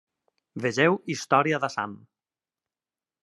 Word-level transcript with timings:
Vegeu 0.63 0.97
Història 1.15 1.59
d'Assam. 1.65 1.93